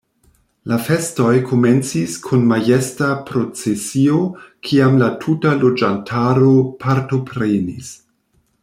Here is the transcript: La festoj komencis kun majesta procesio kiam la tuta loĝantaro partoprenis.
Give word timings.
La 0.69 0.77
festoj 0.85 1.33
komencis 1.49 2.15
kun 2.29 2.47
majesta 2.53 3.11
procesio 3.29 4.17
kiam 4.71 4.99
la 5.03 5.11
tuta 5.27 5.53
loĝantaro 5.67 6.53
partoprenis. 6.87 7.97